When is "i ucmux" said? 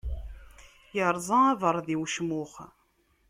1.95-2.53